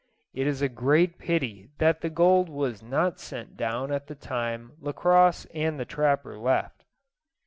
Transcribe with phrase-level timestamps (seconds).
[0.33, 4.71] It is a great pity that the gold was not sent down at the time
[4.79, 6.85] Lacosse and the trapper left.